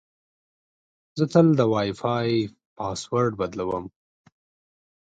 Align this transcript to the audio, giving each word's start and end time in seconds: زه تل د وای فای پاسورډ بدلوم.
زه 1.17 1.25
تل 1.33 1.47
د 1.59 1.61
وای 1.71 1.89
فای 2.01 2.31
پاسورډ 2.77 3.31
بدلوم. 3.41 3.85